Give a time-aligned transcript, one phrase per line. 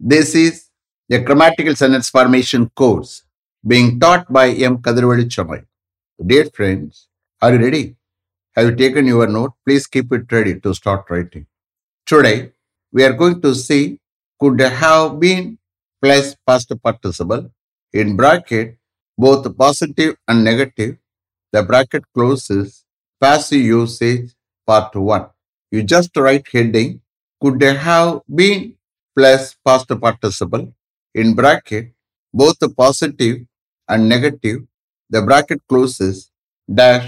[0.00, 0.68] This is
[1.10, 3.24] a grammatical sentence formation course
[3.66, 4.78] being taught by M.
[4.78, 5.64] Kadirvali Chamai.
[6.24, 7.08] Dear friends,
[7.42, 7.96] are you ready?
[8.54, 9.54] Have you taken your note?
[9.66, 11.46] Please keep it ready to start writing.
[12.06, 12.52] Today,
[12.92, 13.98] we are going to see
[14.38, 15.58] could have been
[16.00, 17.50] plus past participle
[17.92, 18.78] in bracket
[19.16, 20.96] both positive and negative.
[21.50, 22.84] The bracket closes
[23.20, 24.30] passive usage
[24.64, 25.26] part 1.
[25.72, 27.00] You just write heading
[27.42, 28.77] could have been
[29.18, 30.64] plus past participle
[31.14, 31.86] in bracket
[32.32, 33.38] both the positive
[33.88, 34.58] and negative.
[35.10, 36.30] The bracket closes
[36.80, 37.06] dash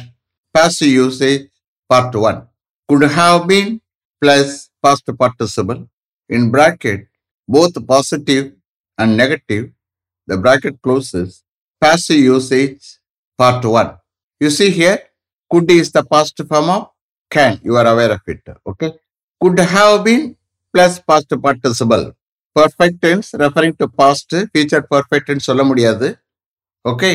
[0.54, 1.51] past usage
[1.88, 2.46] part 1
[2.88, 3.80] could have been
[4.20, 5.87] plus past participle
[6.28, 7.06] in bracket
[7.46, 8.52] both positive
[8.98, 9.70] and negative.
[10.27, 11.45] The bracket closes
[11.80, 12.98] past usage
[13.38, 13.96] part 1.
[14.40, 14.98] You see here,
[15.51, 16.90] could is the past form of
[17.30, 17.60] can.
[17.62, 18.42] You are aware of it.
[18.66, 18.92] Okay.
[19.40, 20.37] Could have been
[20.74, 22.05] plus past participle
[22.56, 26.09] perfect tense referring to past future பர்ஃபெக்ட்னு சொல்ல முடியாது
[26.85, 27.10] okay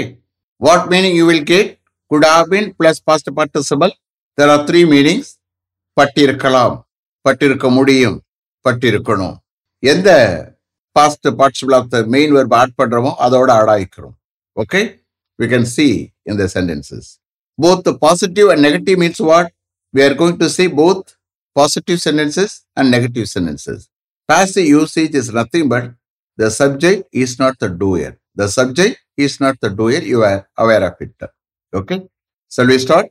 [0.62, 1.72] what meaning you will get
[2.12, 3.94] could have been plus past participle
[4.38, 5.32] there are three meanings
[5.98, 6.76] பட்டிருக்கலாம்
[7.26, 8.18] பட்டிருக்க முடியும்
[8.66, 9.36] பட்டிருக்கணும்
[9.84, 10.10] எந்த
[10.96, 14.16] past participle of the main verb add பண்ணுறோமோ அதோட add ஆகிக்கிறோம்
[14.58, 14.82] ஓகே
[15.40, 15.88] வி கேன் சி
[16.32, 17.10] இந்த sentences
[17.60, 19.50] both positive and negative means what
[19.94, 21.06] we are going to see both
[21.56, 23.90] positive sentences and negative sentences.
[24.28, 25.94] Passive usage is nothing but
[26.36, 28.20] the subject is not the doer.
[28.36, 31.16] The subject is not the doer you are aware of it.
[31.74, 32.08] Okay?
[32.52, 33.08] Shall we start?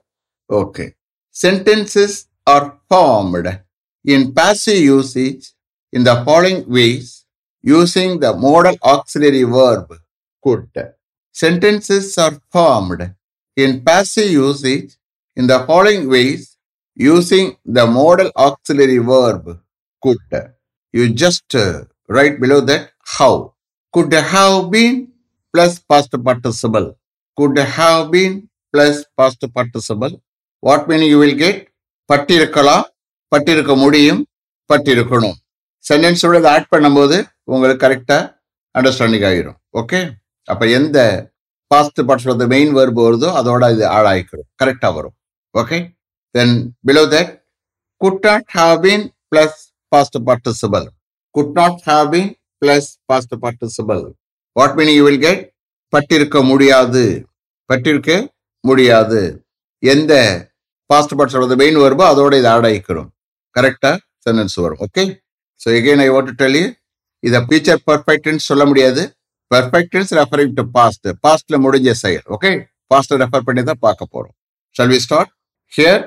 [0.51, 0.95] Okay.
[1.31, 3.61] Sentences are formed
[4.05, 5.53] in passive usage
[5.93, 7.25] in the following ways
[7.63, 9.95] using the modal auxiliary verb
[10.43, 10.69] could.
[11.33, 13.15] Sentences are formed
[13.57, 14.97] in passive usage
[15.35, 16.54] in the following ways
[16.97, 19.59] using the modal auxiliary verb
[20.03, 20.19] could.
[20.95, 23.55] You just uh, write below that how.
[23.95, 25.13] Could have been
[25.55, 26.99] plus past participle.
[27.39, 30.23] Could have been plus past participle.
[30.63, 31.57] What meaning you will get?
[32.11, 32.83] பட்டிருக்கலாம்
[33.33, 34.19] பட்டிருக்க முடியும்
[34.71, 35.37] பட்டிருக்கணும்
[35.85, 38.19] சென்டென்ஸோட இதை add பண்ணும்போது உங்களுக்கு கரெக்டா
[38.75, 40.01] understanding ஆகிரும் okay
[40.49, 40.99] அப்ப எந்த
[41.71, 45.17] பாஸ்ட் பார்ட்ஸ் மெயின் வேர்பு வருதோ அதோட இது ஆட் ஆகிக்கிறோம் கரெக்டா வரும்
[45.55, 45.79] okay
[46.35, 46.55] then
[46.89, 47.33] below that
[48.01, 49.03] could not have been
[49.33, 49.53] plus
[49.93, 50.87] past participle.
[51.35, 52.29] Could not have been
[52.63, 54.03] plus past participle.
[54.57, 55.41] What meaning you will get?
[55.93, 57.03] பட்டிருக்க முடியாது.
[57.71, 58.11] பட்டிருக்க
[58.65, 59.21] முடியாது.
[59.83, 60.13] எந்த
[60.91, 63.11] பாஸ்ட் பார்ட்ஸ் மெயின் வருபோ அதோட இதை ஆட் ஆகிக்கிறோம்
[63.57, 64.81] கரெக்டாக சென்டென்ஸ் வரும்.
[64.87, 65.05] Okay
[65.61, 66.67] so again I want to tell you
[67.23, 69.03] இதை ஃபியூச்சர் பர்ஃபெக்ட்னு சொல்ல முடியாது.
[69.51, 72.27] Perfect tense referring to past பாஸ்ட்ல முடிஞ்ச செயல்.
[72.37, 72.51] ஓகே
[72.93, 74.35] பாஸ்ட் ரெஃபர் பண்ணி தான் பார்க்க போகிறோம்
[74.77, 75.31] shall we start
[75.73, 76.03] here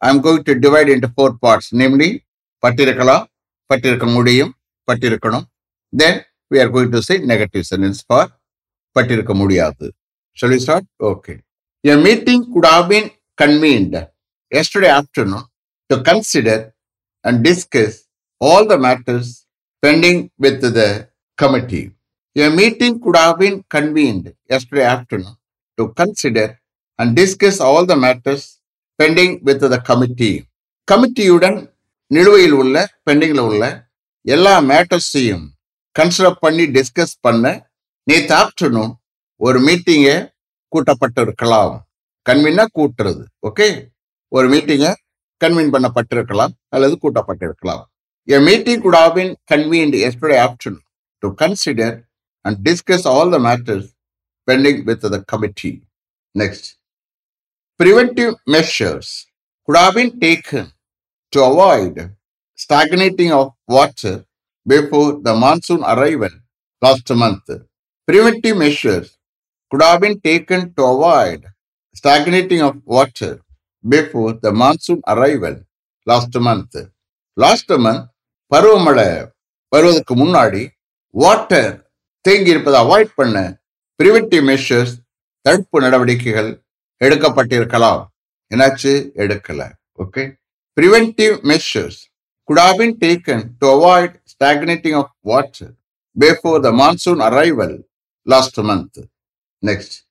[0.00, 2.24] I'm going to divide into four parts, namely
[2.62, 3.26] Patirikala,
[3.70, 4.54] Patirikamudiyam,
[4.88, 5.46] Patirikanam.
[5.92, 8.28] Then we are going to say negative sentence for
[8.96, 9.90] Patirikamudiadu.
[10.34, 10.84] Shall we start?
[11.00, 11.40] Okay.
[11.82, 14.06] Your meeting could have been convened
[14.50, 15.42] yesterday afternoon
[15.90, 16.74] to consider
[17.24, 18.04] and discuss
[18.40, 19.46] all the matters
[19.82, 21.90] pending with the committee.
[22.34, 25.36] Your meeting could have been convened yesterday afternoon
[25.76, 26.60] to consider
[26.98, 28.57] and discuss all the matters
[28.98, 30.30] pending with the committee
[30.88, 31.58] கமிட்டியுடன்
[32.10, 32.76] நிலுவையில் உள்ள
[33.06, 33.64] பெண்டிங்கில் உள்ள
[34.26, 35.44] எல்லா மேட்டர்ஸையும்
[35.96, 37.44] consider பண்ணி discuss பண்ண
[38.06, 38.92] நேற்று afternoon
[39.40, 40.16] ஒரு மீட்டிங்கை
[40.72, 41.74] கூட்டப்பட்டிருக்கலாம்
[42.26, 43.68] கன்வீனாக கூட்டுறது ஓகே
[44.32, 44.90] ஒரு மீட்டிங்கை
[45.40, 47.84] கன்வீன் பண்ணப்பட்டிருக்கலாம் அல்லது கூட்டப்பட்டிருக்கலாம்
[48.28, 50.84] a meeting could have been convened yesterday afternoon
[51.22, 51.94] to consider
[52.44, 53.88] and discuss all the matters
[54.48, 55.72] pending with the committee
[56.34, 56.68] next
[57.80, 59.26] Preventive measures
[59.68, 60.72] could have been taken
[61.32, 61.94] to avoid
[62.58, 64.24] stagnating of water
[64.66, 66.30] before the monsoon arrival
[66.82, 67.48] last month.
[68.08, 69.16] Preventive measures
[69.72, 71.44] could have been taken to avoid
[71.94, 73.40] stagnating of water
[73.84, 75.56] before the monsoon arrival
[76.06, 76.74] last month.
[77.36, 78.06] Last month
[78.52, 79.10] பருவமழை
[79.72, 80.62] வருவதற்கு முன்னாடி
[81.14, 81.74] water
[82.24, 83.36] தேங்கி இருப்பதை avoid பண்ண
[84.00, 84.94] preventive measures
[85.44, 86.50] தடுப்பு நடவடிக்கைகள்
[87.04, 88.02] எடுக்கப்பட்டிருக்கலாம்
[88.52, 88.92] என்னாச்சு
[89.22, 89.62] எடுக்கல
[90.04, 90.24] okay
[90.76, 92.00] preventive measures
[92.48, 95.66] could have been taken to avoid stagnating of water
[96.16, 97.72] before the monsoon arrival
[98.24, 98.94] last month.
[99.62, 100.04] Next.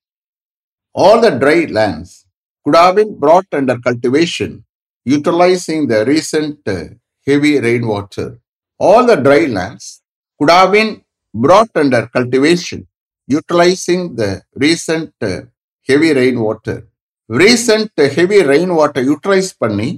[0.96, 2.26] All the dry lands
[2.64, 4.52] could have been brought under cultivation
[5.06, 6.86] utilizing the recent uh,
[7.28, 8.40] heavy rainwater.
[8.80, 10.04] All the dry lands
[10.40, 11.02] could have been
[11.34, 12.88] brought under cultivation
[13.28, 15.14] utilizing the recent
[15.90, 16.82] heavy rain water
[17.30, 19.90] recent heavy rain water utilise பண்ணி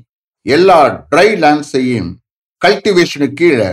[0.45, 0.79] எல்லா
[1.11, 2.09] try லேண்ட்ஸையும்
[2.61, 3.69] கல்டிவேஷனுக்கு கீழே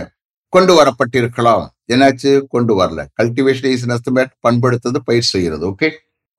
[0.53, 5.89] கொண்டு வரப்பட்டிருக்கலாம் என்னாச்சு கொண்டு வரல cultivation is estimate பண்படுத்துறது பயிர் செய்கிறது okay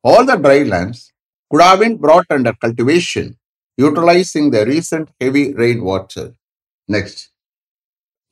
[0.05, 1.03] all the dry lands
[1.51, 3.31] could have been brought under cultivation
[3.79, 6.31] utilising the recent heavy rain water
[6.89, 7.23] next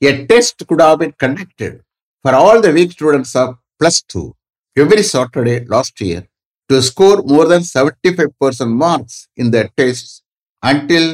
[0.01, 1.77] a test could have been conducted
[2.25, 4.23] for all the weak students of plus two
[4.77, 6.25] every Saturday last year
[6.69, 10.23] to score more than 75% marks in their tests
[10.63, 11.05] until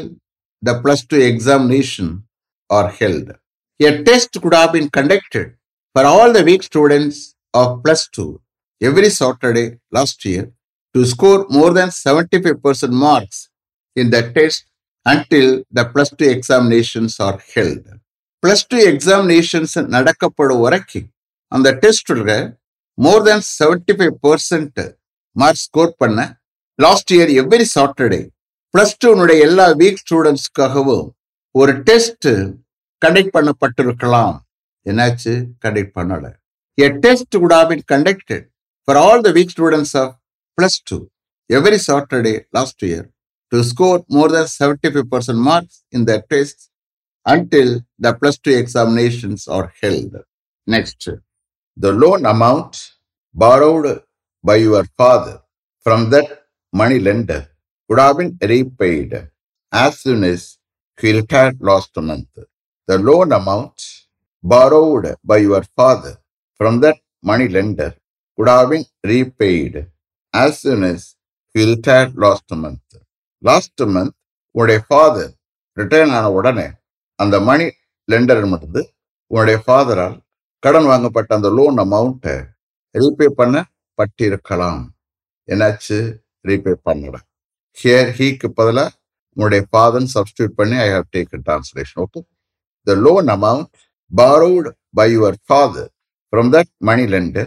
[0.61, 2.23] the plus two examination
[2.69, 3.27] are held.
[3.79, 5.55] A test could have been conducted
[5.95, 8.41] for all the weak students of plus two
[8.81, 10.51] every Saturday last year
[10.95, 13.49] to score more than 75% marks
[13.95, 14.65] in the test
[15.05, 17.83] until the plus two examinations are held.
[18.43, 21.05] plus two examinations நடக்கப்படும் வரைக்கும்
[21.55, 22.33] அந்த டெஸ்ட்ல
[22.97, 24.81] more than seventy five percent
[25.35, 26.19] mark score பண்ண
[26.79, 28.21] last year every Saturday
[28.73, 31.05] plus டூனுடைய எல்லா weak ஸ்டூடெண்ட்ஸ்க்காகவும்
[31.55, 32.29] ஒரு test
[33.01, 34.35] conduct பண்ணப்பட்டிருக்கலாம்
[34.85, 35.33] என்னாச்சு
[35.63, 36.27] conduct பண்ணல
[36.77, 38.45] a test could have been conducted
[38.87, 40.13] for all the weak students of
[40.57, 40.97] plus two
[41.49, 43.05] every Saturday last year
[43.51, 46.63] to score more than seventy five percent marks in the test
[47.25, 50.17] until the plus two examinations are held
[50.67, 51.07] next
[51.77, 52.79] the loan amount
[53.35, 53.85] borrowed
[54.43, 55.35] by your father
[55.85, 56.27] from that
[56.73, 57.41] money lender
[57.89, 59.11] would have been repaid
[59.73, 60.57] as soon as
[60.99, 62.33] he retired last month.
[62.89, 63.77] The loan amount
[64.43, 66.13] borrowed by your father
[66.59, 67.91] from that money lender
[68.37, 69.87] would have been repaid
[70.33, 71.15] as soon as
[71.55, 72.87] he retired last month.
[73.43, 74.13] Last month,
[74.55, 75.31] உன்னுடைய father
[75.77, 76.65] return ஆன உடனே
[77.19, 77.67] அந்த மணி
[78.07, 78.81] lender இருந்து
[79.31, 80.17] உன்னுடைய ஃபாதரால்
[80.63, 82.35] கடன் வாங்கப்பட்ட அந்த loan அமௌண்ட்டை
[82.95, 83.55] ரீபே பண்ண
[83.97, 84.83] பட்டிருக்கலாம்
[85.49, 85.97] என்னாச்சு
[86.45, 87.15] ரீபே பண்ணல
[87.77, 88.91] ஹியர் ஹீக்கு பதிலாக
[89.37, 92.21] உங்களுடைய ஃபாதர் சப்ஸ்டியூட் பண்ணி I have take translation okay
[92.87, 93.69] the loan amount
[94.11, 95.89] borrowed by your father
[96.33, 97.45] from that money lender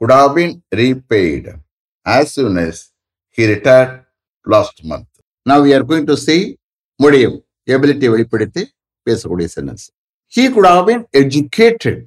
[0.00, 1.44] could have been repaid
[2.06, 2.76] as soon as
[3.38, 3.92] he retired
[4.46, 5.10] last month.
[5.46, 6.06] Now we to going
[7.00, 7.36] முடியும்
[7.68, 8.62] எபிலிட்டியை வெளிப்படுத்தி
[9.06, 9.84] பேசக்கூடிய sentence
[10.34, 10.88] he could have
[11.20, 12.00] educated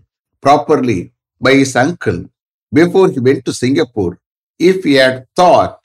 [0.44, 1.00] properly
[1.42, 2.20] by his uncle
[2.74, 4.14] before he went to Singapore
[4.60, 5.80] if he had thought,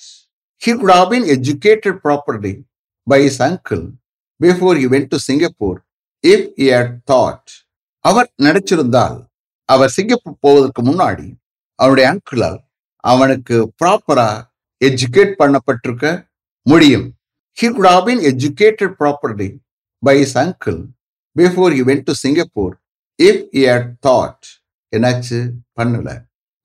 [0.63, 2.55] he could have been educated properly
[3.07, 3.85] by his uncle
[4.41, 5.77] before he went to Singapore,
[6.25, 7.45] if he had thought.
[8.05, 9.17] அவர் நினைச்சிருந்தால்
[9.69, 11.27] அவர் Singapore போவதற்கு முன்னாடி
[11.79, 12.59] அவனுடைய அங்கிளால்
[13.05, 14.29] அவனுக்கு ப்ராப்பரா
[14.81, 16.07] educate பண்ணப்பட்டிருக்க
[16.67, 17.07] முடியும்
[17.59, 19.49] he could have been educated properly
[20.03, 20.79] by his uncle
[21.37, 22.75] before he went to Singapore
[23.19, 24.47] if he had thought
[24.93, 25.41] என்னாச்சு
[25.81, 26.17] பண்ணலை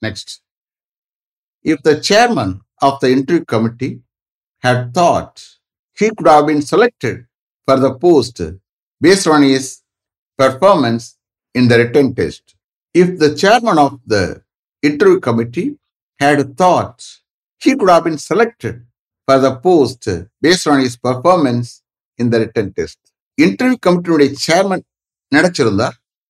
[0.03, 0.33] Next
[1.65, 2.51] if the chairman
[2.87, 3.95] of the interview committee
[4.63, 5.35] had thought
[5.99, 7.17] he could have been selected
[7.67, 8.37] for the post
[9.01, 9.67] based on his
[10.39, 11.05] performance
[11.55, 12.45] in the written test.
[12.95, 14.43] If the chairman of the
[14.83, 15.69] interview committee
[16.21, 16.97] had thought
[17.63, 18.77] he could have been selected
[19.29, 20.03] for the post
[20.41, 21.69] based on his performance
[22.19, 22.99] in the written test.
[23.39, 24.85] Interview கமிட்டியுடைய chairman
[25.33, 25.89] நினைச்சிருந்தா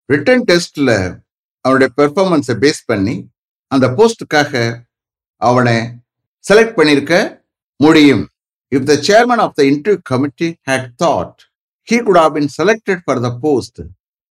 [0.08, 0.90] return டெஸ்ட்ல
[1.64, 3.14] அவனுடைய பெர்ஃபார்மன்ஸை base பண்ணி
[3.73, 4.53] அந்த போஸ்டுக்காக
[5.49, 5.77] அவனை
[6.49, 7.15] select பண்ணியிருக்க
[7.79, 8.25] முடியும்
[8.75, 11.39] if the chairman of the interview committee had thought
[11.87, 13.79] he could have been selected for the post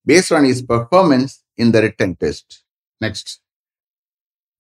[0.07, 2.65] based on his performance in the written test.
[3.01, 3.41] Next.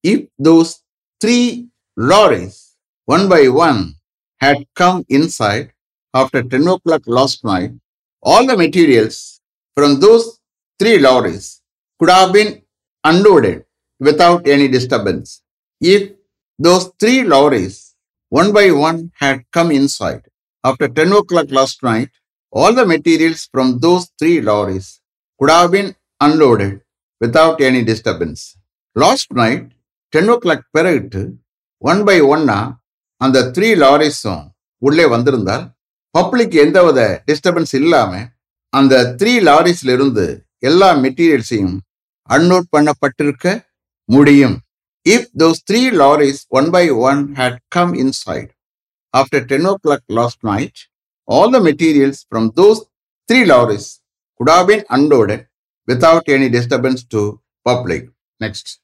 [0.04, 0.82] If those
[1.20, 2.56] three lorries,
[3.08, 3.94] one by one,
[4.40, 5.72] had come inside
[6.14, 7.72] after 10 o'clock last night,
[8.22, 9.40] all the materials
[9.76, 10.38] from those
[10.80, 11.60] three lorries
[12.00, 12.62] could have been
[13.04, 13.64] unloaded
[14.00, 15.42] without any disturbance.
[15.80, 16.02] If
[16.58, 17.94] those three lorries,
[18.32, 20.22] one by one, had come inside
[20.64, 22.10] after 10 o'clock last night,
[22.52, 25.00] all the materials from those three lorries
[25.40, 26.80] could have been unloaded
[27.20, 28.56] without any disturbance.
[28.96, 29.62] Last night,
[30.12, 31.22] 10 o'clock பிறகுட்டு
[31.82, 32.58] one by ஒன்னா
[33.20, 34.42] அந்த three லாரிஸும்
[34.82, 35.64] உள்ளே வந்திருந்தால்
[36.14, 38.26] public எந்தவித disturbance இல்லாமல்
[38.72, 40.24] அந்த three லாரிஸ்ல இருந்து
[40.68, 41.76] எல்லா மெட்டீரியல்ஸையும்
[42.28, 43.46] அன்லோட் பண்ணப்பட்டிருக்க
[44.15, 44.57] முடியும்
[45.05, 48.51] if those three lorries one by one had come inside
[49.13, 50.81] after ten o'clock last night
[51.27, 52.85] all the materials from those
[53.27, 54.01] three lorries
[54.37, 55.47] could have been unloaded
[55.87, 58.09] without any disturbance to public.
[58.39, 58.79] Next,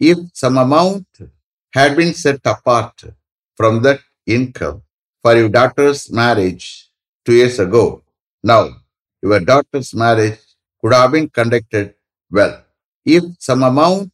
[0.00, 1.06] if some amount
[1.74, 3.04] had been set apart
[3.58, 4.82] from that income
[5.24, 6.90] for your daughter's marriage
[7.26, 8.02] two years ago,
[8.44, 8.70] now
[9.22, 10.38] your daughter's marriage
[10.80, 11.94] could have been conducted
[12.30, 12.63] well.
[13.05, 14.11] If some amount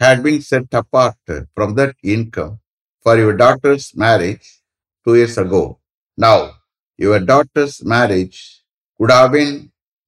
[0.00, 1.16] had been set apart
[1.54, 2.58] from that income
[3.06, 4.46] for your daughter's marriage
[5.06, 5.78] two years ago,
[6.18, 6.38] now
[6.98, 8.38] your daughter's marriage
[9.00, 9.52] could have been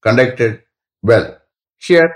[0.05, 0.53] conducted
[1.05, 1.27] well.
[1.83, 2.11] Here,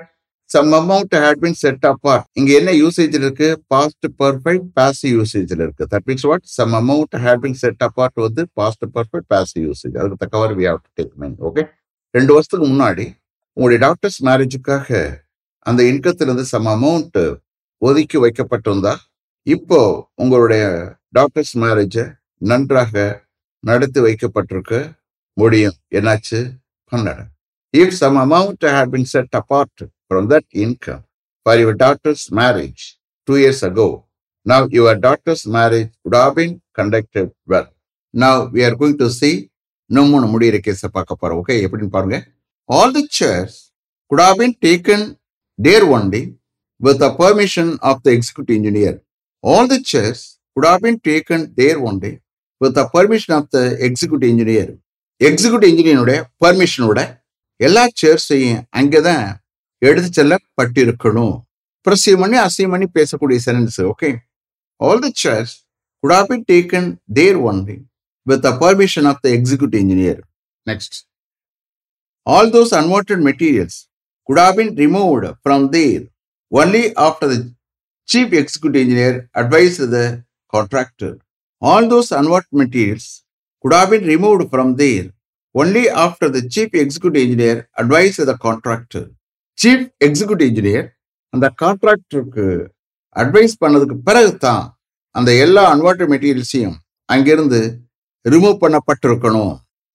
[0.50, 3.49] some amount had been set apart இங்க என்ன usage இருக்கு?
[3.73, 5.85] Past perfect passive யூசேஜ்ல இருக்கு.
[5.93, 10.19] That means what some amount had been set apart வந்து past perfect passive usage அதுக்கு
[10.23, 11.64] தக்கவாறு we have to take mind okay
[12.14, 13.07] ரெண்டு வருஷத்துக்கு முன்னாடி
[13.57, 14.88] உங்களுடைய டாக்டர்ஸ் மேரேஜுக்காக
[15.67, 17.19] அந்த இன்கத்திலிருந்து சம் அமௌண்ட்
[17.83, 18.95] ஒதுக்கி வைக்கப்பட்டிருந்தா
[19.47, 19.81] இப்போ
[20.14, 20.64] உங்களுடைய
[21.09, 22.05] டாக்டர்ஸ் மேரேஜை
[22.37, 22.95] நன்றாக
[23.64, 24.75] நடத்தி வைக்கப்பட்டிருக்க
[25.37, 25.76] முடியும்.
[25.95, 26.38] என்னாச்சு?
[26.93, 27.11] பண்ணல
[27.75, 31.02] if some amount had been set apart from that income
[31.47, 32.83] for your daughter's marriage
[33.29, 33.88] two years ago
[34.47, 37.69] now your daughter's marriage would have been conducted well.
[38.14, 39.35] Now we are going to see
[39.90, 42.17] இன்னும் மூணு முடியிற கேஸை பார்க்க போகிறோம் okay எப்படின்னு பாருங்க.
[42.69, 43.57] All the chairs
[44.11, 45.05] could have been taken
[45.61, 46.23] There only,
[46.81, 48.93] with the permission of the executive engineer,
[49.45, 50.21] all the chairs
[50.57, 52.12] would have been taken there only
[52.61, 54.69] with the permission of the executive engineer.
[55.21, 56.99] Executive இன்ஜினியருடைய பர்மிஷனோட
[57.61, 59.26] எல்லா சேர்ஸையும் அங்கே தான்
[59.83, 61.35] எடுத்து செல்லப்பட்டிருக்கணும்
[61.87, 64.11] பிரசியம் பண்ணி அசியம் பண்ணி பேசக்கூடிய sentence okay
[64.81, 65.52] all the chairs
[66.05, 66.88] could have taken
[67.19, 67.76] there only
[68.26, 70.21] with the permission of the executive engineer
[70.67, 70.97] next
[72.26, 73.79] all those unwanted materials
[74.30, 76.02] could have been removed from there
[76.52, 77.38] only after the
[78.08, 80.04] chief executive engineer advised the
[80.52, 81.18] contractor.
[81.62, 83.25] All those unworked materials
[83.64, 85.06] could have been removed from there
[85.54, 89.04] only after the chief executive engineer advised the contractor.
[89.58, 90.82] Chief executive engineer
[91.34, 92.44] அந்த கான்ட்ராக்டருக்கு
[93.16, 94.64] advice பண்ணதுக்கு பிறகு தான்
[95.14, 96.76] அந்த எல்லா unwanted மெட்டீரியல்ஸையும்
[97.08, 97.60] அங்கிருந்து
[98.25, 99.52] remove பண்ணப்பட்டிருக்கணும்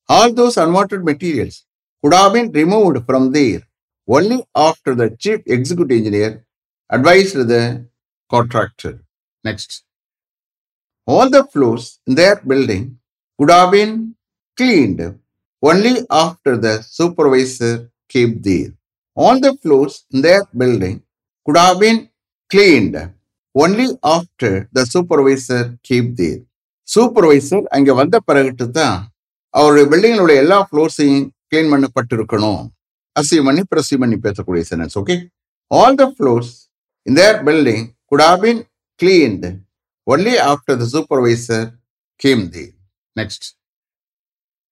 [0.10, 1.60] all those unwanted materials
[2.04, 3.62] could have been removed from there
[4.08, 6.46] only after the chief executive engineer
[6.90, 7.86] advised the
[8.32, 8.94] contractor.
[9.44, 9.84] Next.
[11.08, 13.00] All the floors in their building
[13.40, 14.16] could have been
[14.58, 15.02] cleaned
[15.64, 17.74] only after the supervisor
[18.10, 18.72] came there.
[19.18, 21.04] All the floors in their building
[21.48, 22.10] could have been
[22.52, 22.96] cleaned
[23.56, 26.42] only after the supervisor came there.
[26.88, 28.98] Supervisor அங்க வந்த பிறகுட்டு தான்
[29.54, 32.60] அவருடைய பில்டிங்கினுடைய எல்லா ஃப்ளோர்ஸையும் clean பண்ணப்பட்டிருக்கணும்
[33.18, 34.96] Asimani, Prasimani Petakurisans.
[34.98, 35.30] Okay.
[35.70, 36.70] All the floors
[37.06, 38.66] in their building could have been
[39.00, 39.64] cleaned
[40.08, 41.80] only after the supervisor
[42.20, 42.74] came there.
[43.16, 43.56] Next.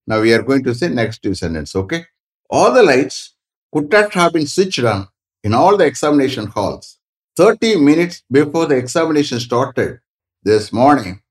[0.06, 1.76] Now we are going to say next two sentences.
[1.76, 2.06] Okay.
[2.50, 3.36] All the lights
[3.74, 5.08] could not have been switched on
[5.44, 7.00] in all the examination halls.
[7.36, 10.00] 30 minutes before the examination started
[10.44, 11.22] this morning,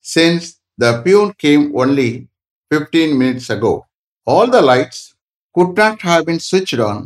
[0.00, 2.28] since the pune came only
[2.72, 3.86] 15 minutes ago.
[4.26, 5.14] All the lights
[5.54, 6.98] could not have been switched on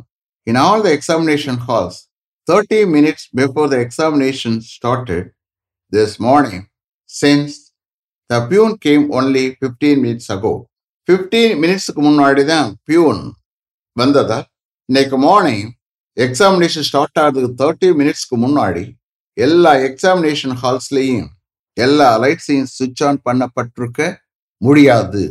[0.47, 1.97] in all the examination halls
[2.49, 5.33] 30 minutes before the examination started
[5.93, 6.69] this morning,
[7.11, 7.73] since
[8.31, 10.53] the pune came only 15 minutes ago.
[11.09, 13.21] 15 மினிட்ஸ்க்கு முன்னாடி தான் peon
[13.97, 14.39] வந்ததா
[14.89, 15.69] இன்னைக்கு morning
[16.17, 18.85] examination start ஆகிறதுக்கு thirty மினிட்ஸ்க்கு முன்னாடி
[19.37, 21.29] எல்லா examination ஹால்ஸ்லேயும்
[21.77, 24.01] எல்லா லைட்ஸையும் சுவிட்ச் ஆன் பண்ணப்பட்டிருக்க
[24.61, 25.23] முடியாது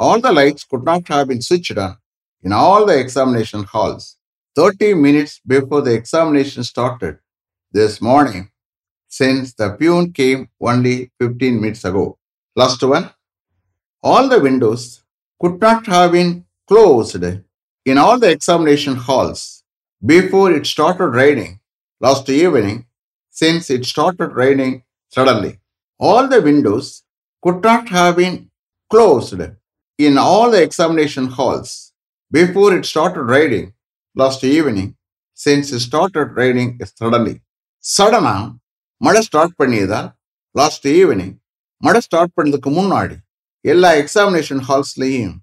[0.00, 1.94] all the lights could not have been சுவிட்ச் on
[2.42, 4.16] in all the examination halls.
[4.56, 7.18] 30 minutes before the examination started
[7.72, 8.50] this morning,
[9.08, 12.18] since the pune came only 15 minutes ago.
[12.54, 13.10] Last one.
[14.02, 15.02] All the windows
[15.40, 17.24] could not have been closed
[17.84, 19.62] in all the examination halls
[20.04, 21.60] before it started raining
[22.00, 22.86] last evening,
[23.30, 25.60] since it started raining suddenly.
[25.98, 27.04] All the windows
[27.42, 28.50] could not have been
[28.90, 29.40] closed
[29.96, 31.91] in all the examination halls
[32.32, 33.64] before it started raining
[34.16, 34.88] last evening
[35.38, 37.34] since it started raining suddenly.
[37.84, 38.42] சடனாக
[39.00, 40.00] மழை start பண்ணியதா
[40.54, 41.34] last evening
[41.82, 43.16] மழை start பண்ணதுக்கு முன்னாடி
[43.64, 45.34] எல்லா examination ஹால்ஸ்லேயும்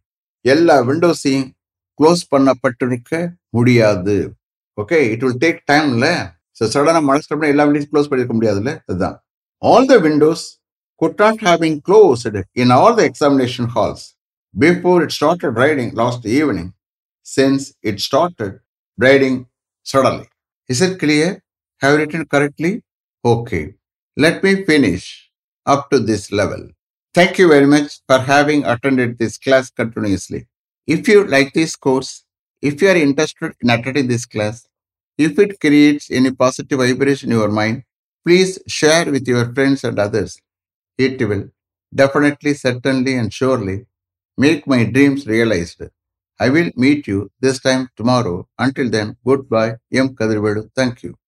[0.45, 1.47] எல்லா விண்டோஸையும்
[1.99, 3.11] close பண்ணப்பட்டிருக்க
[3.57, 4.17] முடியாது.
[4.77, 6.07] ஓகே இட் வில் டேக் டைம்ல
[6.59, 8.73] ஸோ சடனாக மழை ஸ்டார்ட் பண்ணி எல்லா விண்டோஸ் க்ளோஸ் பண்ணிருக்க முடியாதுல்ல?
[8.89, 9.17] அதுதான்.
[9.61, 10.45] All the windows
[11.01, 14.05] could not having closed in all the examination halls
[14.53, 16.71] before it started riding last evening
[17.35, 18.59] since it started
[18.97, 19.35] raining
[19.83, 20.27] suddenly.
[20.67, 21.29] Is it clear?
[21.81, 22.83] Have you written correctly?
[23.23, 23.75] Okay.
[24.17, 25.05] Let me finish
[25.65, 26.69] up to this level.
[27.13, 30.47] Thank you very much for having attended this class continuously.
[30.87, 32.23] If you like this course,
[32.61, 34.67] if you are interested in attending this class,
[35.17, 37.83] if it creates any positive vibration in your mind,
[38.25, 40.39] please share with your friends and others.
[40.97, 41.45] It will
[41.93, 43.85] definitely, certainly, and surely
[44.37, 45.81] make my dreams realized.
[46.39, 48.47] I will meet you this time tomorrow.
[48.57, 49.75] Until then, goodbye.
[49.93, 50.15] M.
[50.75, 51.18] Thank you.